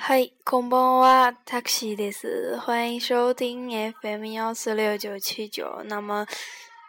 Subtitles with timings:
[0.00, 2.58] 嗨，こんばんは、タクシーです。
[2.60, 5.82] 欢迎收听 FM 幺四六九七九。
[5.84, 6.26] 那么，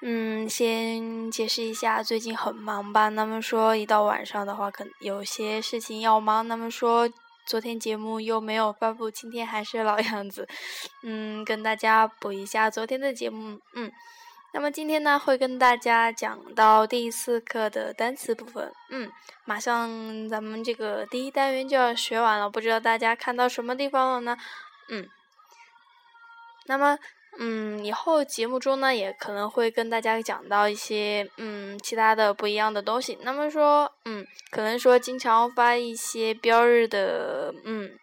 [0.01, 3.09] 嗯，先解释一下，最近很忙吧？
[3.09, 6.47] 那么说，一到晚上的话，可能有些事情要忙。
[6.47, 7.09] 那么说，
[7.45, 10.47] 昨天节目又没有发布，今天还是老样子，
[11.03, 13.91] 嗯，跟大家补一下昨天的节目，嗯。
[14.54, 18.70] 那么今天呢，会跟大家讲到第四课的单词部分。
[18.90, 19.10] 嗯，
[19.46, 24.36] 马上咱们这个第一单元就要学完了，不知道大家看到什么地方了呢？
[24.90, 25.08] 嗯，
[26.66, 26.98] 那么，
[27.38, 33.18] 嗯，以后节目中呢，也可能会跟大家讲到一些，嗯，其他的不一样的东西。
[33.22, 37.98] 那么说，嗯，可能说经常发一些标日的，嗯，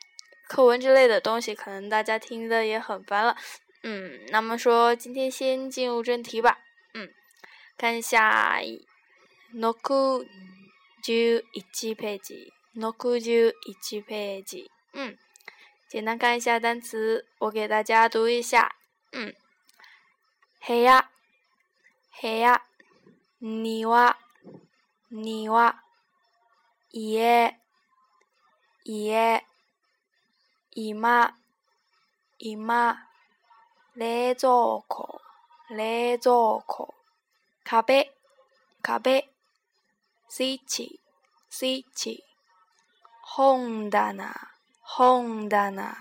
[0.48, 3.38] 课文之类的东西，可能大家听的也很烦了。
[3.82, 6.60] 嗯，那么说，今天先进入正题吧。
[6.94, 7.14] 嗯，
[7.78, 8.60] 看一下
[9.52, 9.88] 六十
[11.88, 14.70] 一 page，六十一 page。
[14.94, 15.18] 嗯，
[15.88, 18.76] 简单看一下单词，我给大家读一下。
[19.12, 19.34] 嗯，
[20.60, 20.86] 部屋、
[25.10, 25.54] 部屋、
[26.92, 27.54] 庭、庭、家、
[28.92, 29.44] 家、
[30.72, 31.02] 今、
[32.38, 33.09] 今。
[34.00, 35.20] 冷蔵庫、
[35.70, 36.94] 冷蔵庫、
[37.66, 38.10] 壁、
[38.82, 39.26] 壁、
[40.30, 41.02] スイッチ、
[41.50, 42.24] スイッチ、
[43.22, 44.34] 本棚、
[44.82, 45.98] 本棚、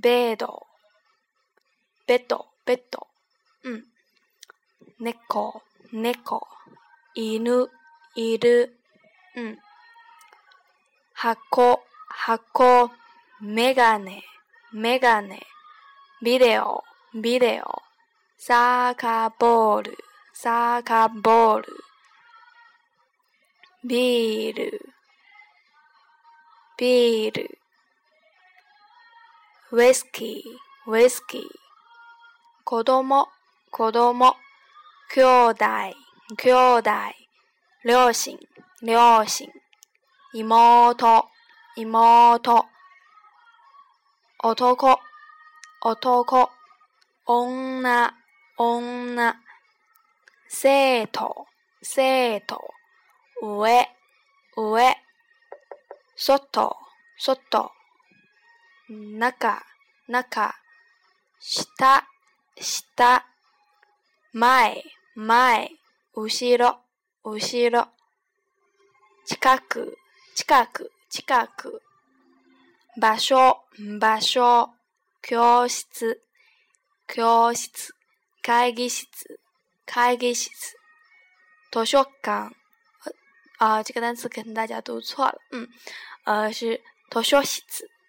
[0.00, 0.66] ベッド、
[2.06, 3.06] ベッド、ベッド、
[3.64, 3.84] うん。
[5.00, 6.48] 猫、猫、
[7.14, 7.68] 犬、
[8.14, 8.78] いる、
[9.36, 9.58] うん。
[11.12, 12.90] 箱、箱、
[13.42, 14.22] メガネ、
[14.72, 15.38] メガネ、
[16.22, 16.84] ビデオ、
[17.20, 17.82] ビデオ、
[18.38, 19.98] サーカーボール、
[20.32, 21.66] サーカーボール、
[23.84, 24.80] ビール、
[26.78, 27.58] ビール、
[29.72, 31.42] ウイスキー、ウイスキー、
[32.62, 33.26] 子供、
[33.72, 34.36] 子供、
[35.12, 35.64] 兄弟、
[36.36, 36.90] 兄弟、
[37.84, 38.38] 両親、
[38.80, 39.48] 両親、
[40.34, 41.28] 妹、
[41.74, 42.64] 妹、
[44.44, 45.00] 男、
[45.84, 46.48] 男、
[47.24, 48.14] 女、
[48.56, 49.34] 女、
[50.48, 51.48] 生徒、
[51.82, 52.72] 生徒、
[53.40, 53.88] 上、
[54.54, 54.96] 上、
[56.14, 56.76] 外、
[57.18, 57.72] 外、
[59.26, 59.64] 中、
[60.06, 60.54] 中、
[61.40, 62.06] 下、
[62.60, 63.24] 下、
[64.32, 64.84] 前、
[65.16, 65.68] 前、
[66.14, 66.84] 後ろ、
[67.24, 67.88] 後ろ、
[69.24, 69.98] 近く、
[70.36, 71.82] 近く、近く、
[73.00, 73.64] 場所、
[73.98, 74.70] 場所、
[75.22, 76.20] 教室、
[77.06, 77.94] 教室、
[78.42, 79.06] 会議室、
[79.86, 80.50] 会議室、
[81.70, 82.52] 図書館。
[83.58, 85.68] 啊，这个单词跟大家读错了，嗯，
[86.24, 87.62] 呃，是図書室、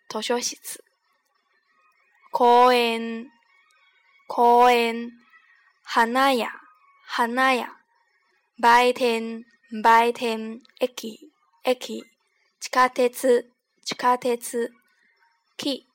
[0.09, 0.83] 図書室。
[2.31, 3.29] 公園、
[4.25, 5.11] 公園、
[5.83, 6.49] 花屋、
[7.05, 7.77] 花屋、
[8.57, 9.45] 売店、
[9.83, 11.29] 売店、駅、
[11.63, 12.03] 駅、
[12.59, 13.43] 地下鉄、
[13.85, 14.71] 地下鉄、
[15.55, 15.85] 木、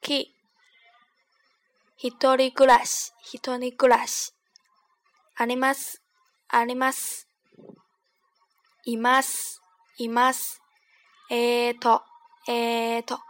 [0.00, 0.31] 木。
[2.04, 4.34] 一人暮らし、一人暮らし。
[5.36, 6.02] あります、
[6.48, 7.28] あります。
[8.84, 9.62] います、
[9.98, 10.60] います。
[11.30, 12.02] えーと、
[12.48, 13.20] えーと。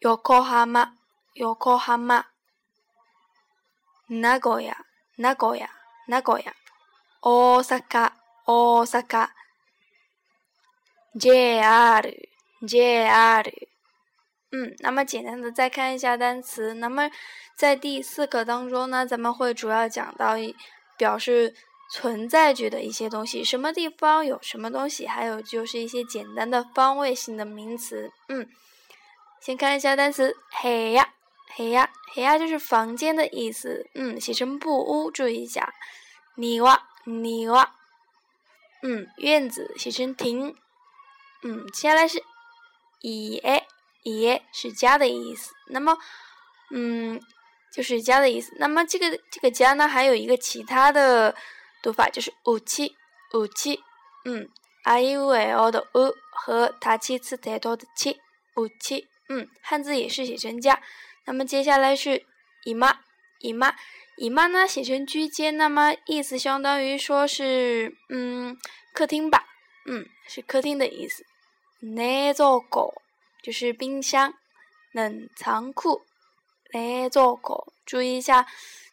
[0.00, 0.92] 横浜、
[1.36, 2.26] 横浜。
[4.08, 4.76] 名古屋、
[5.16, 5.68] 名古屋、
[6.08, 6.52] 名古屋。
[7.22, 8.10] 大阪、
[8.48, 9.28] 大阪。
[11.14, 12.12] JR、
[12.64, 13.71] JR。
[14.52, 16.74] 嗯，那么简单的再看一下单词。
[16.74, 17.10] 那么
[17.56, 20.34] 在第四课当中呢，咱们会主要讲到
[20.98, 21.54] 表示
[21.90, 28.12] 存在句的一些东西，什么地方有什么东西，还有就是一些简单的方位性的名词。
[28.28, 28.46] 嗯，
[29.40, 31.14] 先看一下单词，黑呀，
[31.54, 33.88] 黑呀，黑呀，就是房间的意思。
[33.94, 35.72] 嗯，写成布屋，注意一下。
[36.36, 37.74] 你哇，你哇，
[38.82, 40.54] 嗯，院子写成庭。
[41.42, 42.22] 嗯，接下来是
[43.00, 43.66] 以诶。
[44.02, 45.96] 也是家的意思，那么，
[46.70, 47.20] 嗯，
[47.72, 48.52] 就是家的意思。
[48.58, 51.34] 那么这个这个家呢，还有一个其他的
[51.82, 52.96] 读法，就是武器，
[53.34, 53.80] 武器。
[54.24, 54.48] 嗯
[54.84, 58.20] ，i u l 的 u 和他妻次抬头的七，
[58.56, 59.08] 武器。
[59.28, 60.82] 嗯，汉字也是写成家。
[61.24, 62.24] 那么接下来是
[62.64, 63.00] 姨妈，
[63.38, 63.74] 姨妈，
[64.16, 68.56] 姨妈呢写成居间，那么意思相当于说是嗯
[68.92, 69.44] 客厅吧。
[69.86, 71.24] 嗯，是客厅的意思。
[71.80, 73.02] 那座狗。
[73.42, 74.34] 就是冰箱、
[74.92, 76.02] 冷藏库、
[76.70, 78.46] 冷蔵库，注意一下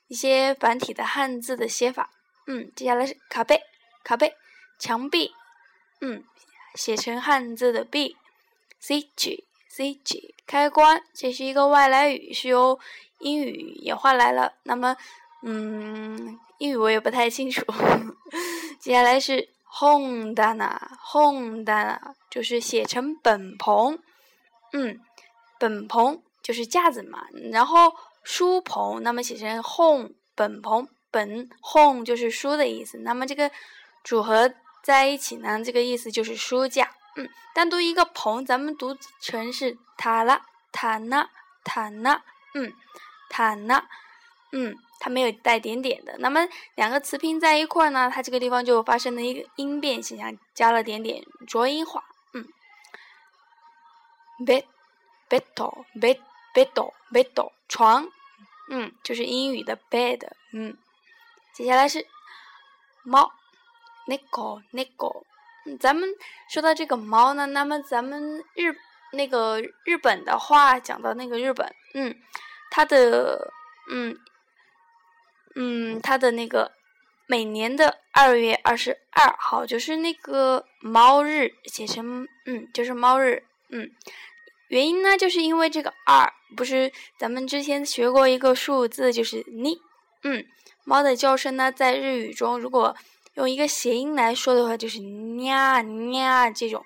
[0.07, 2.09] 一些繁体的汉字的写法。
[2.47, 3.61] 嗯，接下来是卡背，
[4.03, 4.33] 卡背，
[4.79, 5.35] 墙壁。
[6.01, 6.23] 嗯，
[6.73, 8.17] 写成汉字的壁。
[8.81, 12.79] switch switch 开关，这是一个外来语，是由
[13.19, 14.53] 英语演化来了。
[14.63, 14.95] 那么，
[15.43, 17.63] 嗯，英语我也不太清楚。
[18.79, 21.99] 接下来是 Honda，Honda
[22.29, 23.99] 就是写成本棚，
[24.73, 24.99] 嗯，
[25.57, 27.23] 本棚就是架子嘛。
[27.51, 27.93] 然后
[28.23, 32.99] 书棚，那么写成 home 本棚，本 home 就是书的意思。
[32.99, 33.49] 那么这个
[34.03, 36.91] 组合在一起呢，这个意思就是书架。
[37.15, 40.41] 嗯，单独一个棚，咱们读成是塔拉
[40.71, 41.29] 塔纳
[41.63, 42.23] 塔纳，
[42.53, 42.71] 嗯，
[43.29, 43.89] 塔纳，
[44.51, 46.15] 嗯，它没有带点点的。
[46.19, 52.03] 那么两个词拼在一块儿呢，它这个地方就发生了一个音变现象，加了点点浊音化。
[54.39, 54.63] ，bed
[55.29, 55.43] bed
[55.95, 56.19] bed
[56.53, 58.09] bed bed 床，
[58.69, 60.27] 嗯，就是英语的 bed。
[60.53, 60.77] 嗯，
[61.53, 62.05] 接下来是
[63.03, 63.31] 猫
[64.07, 65.23] ，neko neko。
[65.79, 66.09] 咱们
[66.49, 68.75] 说到这个猫呢，那么咱们日
[69.11, 72.15] 那个日本的话，讲到那个日本，嗯，
[72.71, 73.51] 它的
[73.91, 74.17] 嗯
[75.55, 76.71] 嗯，它的那个
[77.27, 83.91] 每年的二月二十二号就是那个猫日，写成嗯就是猫日，嗯，
[84.69, 89.77] 原因呢就是因为这个二不是咱们之前学过一个数字就是你，
[90.23, 90.45] 嗯，
[90.85, 92.95] 猫的叫声呢在日语中如果。
[93.35, 94.99] 用一个谐音来说的话，就是
[95.45, 96.83] “呀呀”这种，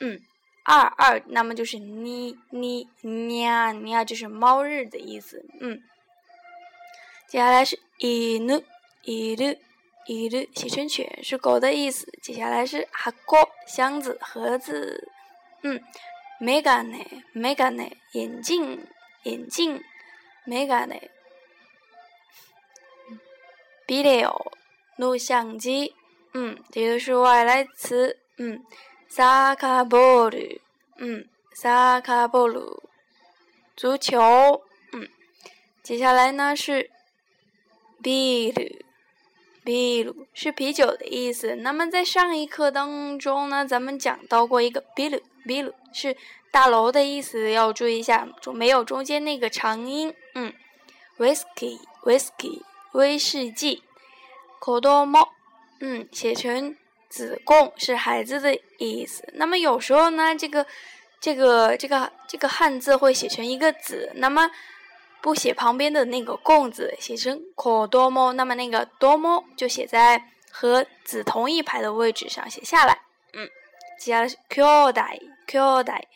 [0.00, 0.18] 嗯，
[0.64, 5.80] 二二，那么就是“你你呀呀”，就是猫日的意思，嗯。
[7.28, 8.64] 接下来是“伊努
[9.02, 9.56] 伊鲁
[10.06, 12.08] 伊鲁”，写成犬是狗的意思。
[12.20, 15.06] 接下来是“哈锅”，箱子盒子，
[15.62, 15.80] 嗯。
[16.41, 18.85] メガネメガネ，眼镜
[19.23, 19.81] 眼镜，
[20.45, 21.09] メガネ。
[23.87, 24.51] ビデオ。
[24.97, 25.93] 录像机，
[26.33, 28.65] 嗯，这都是外来词，嗯，
[29.07, 30.37] 萨卡波鲁，
[30.97, 32.81] 嗯，萨卡波鲁，
[33.75, 35.07] 足球，嗯，
[35.83, 36.89] 接下来呢是
[38.01, 38.63] 比鲁，
[39.63, 41.55] 比鲁是啤酒的意思。
[41.57, 46.16] 那么在上一课当中呢，咱们讲到过一个比鲁， 比鲁是
[46.50, 50.52] 大楼的意思，要注意一下，中没有中间那个长音，嗯
[51.18, 52.62] ，whisky，whisky，
[52.92, 53.82] 威士忌。
[54.58, 55.32] 口多猫，
[55.80, 56.76] 嗯，写成
[57.08, 59.28] 子贡是孩子的意思。
[59.34, 60.64] 那么有时候呢，这个
[61.18, 64.48] 这个这个这个汉字会写成一个子，那么
[65.20, 73.01] 不写旁边的那个贡字，写成口多猫，那么那个多猫就写在和子同一排的位置上写下来。
[73.98, 76.06] 接下来是 q 代 q 代，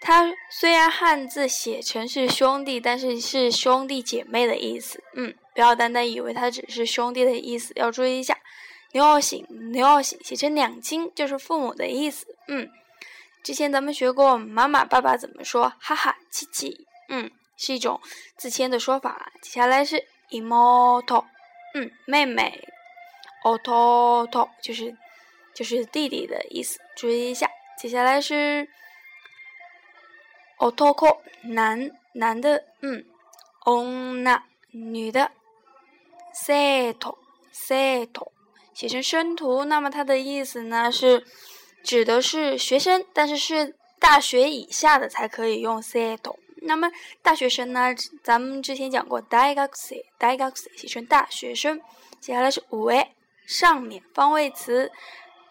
[0.00, 5.02] 它虽然汉字写成是兄弟，但是是兄弟姐妹的意思。
[5.14, 5.34] 嗯。
[5.54, 8.36] 不要单单以为它只是兄弟的意思，要注意一下。
[8.90, 12.26] 牛醒牛醒写成两亲就是父母的意思。
[12.48, 12.68] 嗯，
[13.44, 18.00] 之前咱们学过妈妈爸爸怎么说，哈哈，七七，嗯，是一种
[18.36, 19.30] 自谦的说法。
[19.40, 21.24] 接下来是 imoto，
[21.74, 22.60] 嗯，妹妹
[23.44, 24.96] ，ototo 就是
[25.54, 27.48] 就是弟弟的意思，注意一下。
[27.78, 28.68] 接下来是
[30.58, 33.04] otoko 男男的，嗯
[33.64, 35.30] ，onna 女的。
[36.34, 37.14] set
[37.52, 38.26] set
[38.72, 41.24] 写成生徒，那么它的意思呢是
[41.84, 46.18] 指的是学生，但是是大学以下的才可以用 set。
[46.62, 46.90] 那么
[47.22, 51.80] 大学生呢，咱们之前讲过 daigaku daigaku 写成大学生。
[52.20, 53.14] 接下来是五 a
[53.46, 54.90] 上面方位词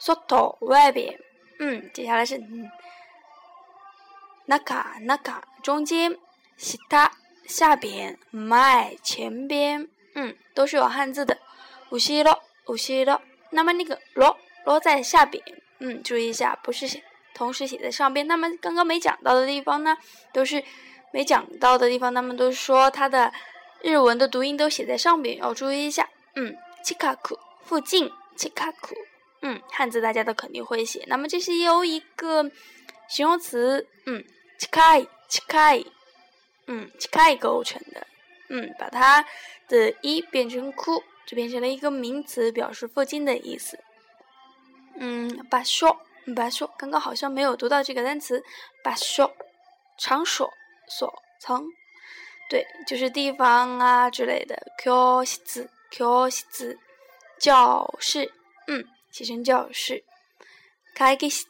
[0.04, 1.20] ，soto 外边，
[1.60, 2.38] 嗯，接下来是
[4.48, 6.18] naka naka 中间
[7.48, 9.88] 下边，mai 前边。
[10.16, 11.40] 嗯，都是有汉字的，
[11.90, 13.22] 五西咯，五西咯。
[13.50, 15.44] 那么那个咯咯在下边，
[15.80, 17.02] 嗯，注意一下，不是
[17.34, 18.28] 同时写在上边。
[18.28, 19.98] 那么刚刚没讲到的地方呢，
[20.32, 20.64] 都是
[21.12, 23.34] 没讲到的地方，他们都说它的
[23.82, 26.08] 日文的读音都写在上边，要注意一下。
[26.36, 28.96] 嗯，七卡库附近，七卡库，
[29.44, 31.04] 嗯，汉字大家都肯定会写。
[31.08, 32.50] 那么这是由一个
[33.08, 34.24] 形容词，嗯，
[34.58, 35.76] 七卡七卡，
[36.66, 38.08] 嗯，七卡构成的。
[38.50, 39.26] 嗯，把它
[39.68, 43.80] 的一变成哭，就变成了一个名词，表示附近的意思。
[45.00, 45.98] 嗯，把说，
[46.36, 48.44] 把说，刚刚好像没有读到这个单词，
[48.84, 49.36] 把说，
[49.98, 50.54] 场所，
[50.88, 51.66] 所藏，
[52.50, 54.56] 对，就是地方啊之类的。
[54.84, 56.78] 教室，教室，
[57.40, 58.32] 教室，
[58.68, 60.04] 嗯，写成教室。
[60.96, 61.46] 会議室，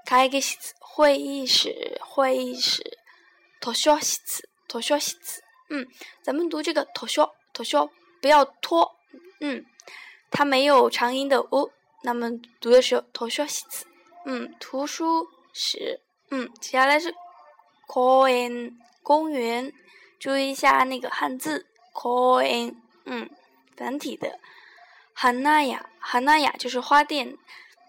[0.00, 2.98] 会議室，会议室，会议室。
[3.60, 4.18] 図書室，
[4.68, 5.16] 図書室。
[5.68, 5.86] 嗯，
[6.20, 7.88] 咱们读这个“图书，图书
[8.20, 8.96] 不要拖，
[9.38, 9.64] 嗯，
[10.32, 11.70] 它没有长音的哦
[12.02, 12.28] 那么
[12.60, 13.86] 读的时候“图书席子，
[14.24, 17.14] 嗯，图书室，嗯，接下来是
[17.86, 19.72] 公园公园，
[20.18, 23.30] 注意一下那个汉字公园，嗯，
[23.76, 24.40] 繁体的。
[25.14, 25.30] 花
[26.09, 27.37] 屋花屋就是花店，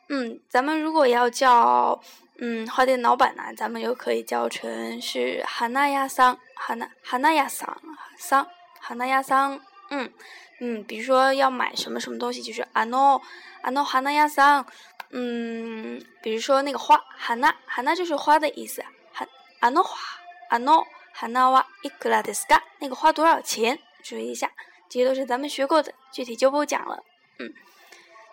[0.09, 2.01] 嗯，咱们如果要叫
[2.39, 7.79] 嗯花店老板呢，咱们就可以叫成是花屋桑花花屋桑
[8.19, 8.47] 桑
[8.81, 9.61] 花屋桑，
[9.91, 10.13] 嗯。
[10.59, 13.21] 嗯，比如说要买什么什么东西，就是あの
[13.63, 14.67] あの花屋さん。
[15.11, 17.37] 嗯，比如说那个花，花
[17.67, 18.83] 花就是花的意思。
[19.13, 19.29] 花
[19.61, 22.63] あの花あの花はいくらですか？
[22.81, 23.79] 那个花多少钱？
[24.03, 24.51] 注意一下，
[24.89, 27.05] 这些都是咱们学过的，具体就不讲了。
[27.39, 27.53] 嗯，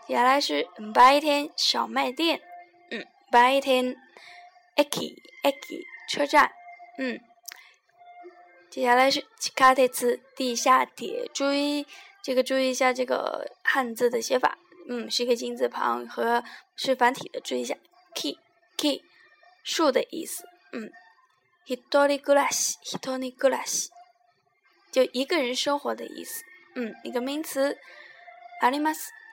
[0.08, 2.40] 接下来是白天小卖店。
[2.90, 3.94] 嗯，白天
[4.74, 6.50] 駅駅车站。
[6.96, 7.20] 嗯，
[8.70, 11.86] 接下来是地下鉄地下铁，注意。
[12.22, 14.56] 这个注意一下这个汉字的写法，
[14.88, 16.42] 嗯，是一个金字旁和
[16.74, 17.76] 是繁体的，注意一下。
[18.14, 18.38] ，ki
[18.78, 19.02] ki
[19.62, 20.90] 树的意思，嗯。
[21.66, 23.88] hitori gurashi hitori gurashi
[24.90, 26.42] 就一个人生活的意思，
[26.76, 27.76] 嗯，一个名词。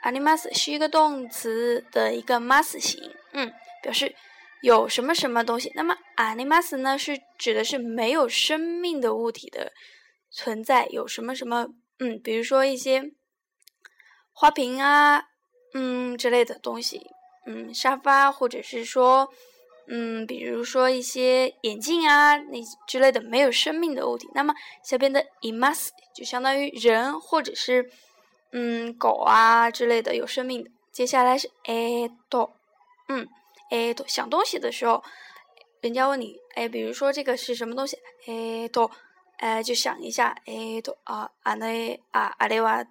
[0.06, 4.16] Animas 是一个动词的一个 mas 形，嗯，表示
[4.62, 5.72] 有什么什么东西。
[5.76, 9.74] 那么 animas 呢是指的是没有生命的物体的
[10.30, 11.68] 存在，有什么什么。
[12.00, 13.12] 嗯，比如说一些
[14.32, 15.24] 花瓶啊，
[15.74, 17.02] 嗯之类的东西，
[17.48, 19.30] 嗯，沙发或者是说，
[19.88, 24.28] 嗯，比如说一些眼镜啊那之类的没有生命的物体。
[24.36, 27.90] 那么下边的 imas 就相当于人或者是
[28.56, 30.72] 嗯狗啊之类的有生命的。
[30.94, 32.50] 接下来是 e do，
[33.10, 33.28] 嗯
[33.70, 35.04] ，e do 想东西的时候，
[35.82, 38.90] 人家问你，哎，比如说这个是什么东西？e do。
[39.38, 42.82] 哎，就想一下，哎，都啊，啊那啊，阿里哇，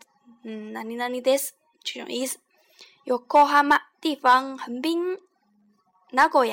[0.42, 2.38] 嗯，哪里哪里的是这种意思。
[3.04, 5.18] 有高哈嘛地方横滨、
[6.11, 6.44] 名古屋、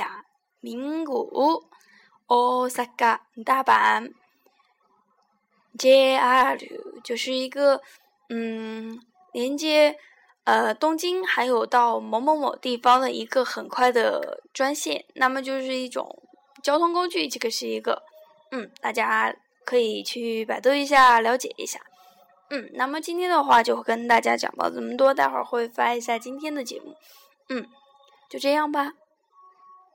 [0.61, 1.15] 名古
[2.29, 4.13] 屋、大阪、大阪。
[5.77, 6.57] JR
[7.03, 7.81] 就是一个
[8.31, 8.99] 嗯，
[9.33, 9.97] 连接
[10.45, 16.23] 呃东京还有到某某某地方的一个很快的专线，那么就是一种
[16.63, 17.27] 交通工具。
[17.27, 18.01] 这个是一个
[18.51, 19.35] 嗯，大家。
[19.63, 21.79] 可以去百度一下，了解一下。
[22.49, 26.95] 嗯，那么今天的话就跟大家讲到这么多，待会儿会发一下今天的节目。
[27.47, 27.67] 嗯，
[28.27, 28.93] 就这样吧。